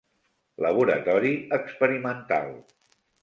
[0.65, 2.51] Laboratori experimental.